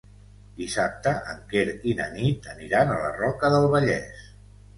[0.61, 4.27] Dissabte en Quer i na Nit aniran a la Roca del Vallès.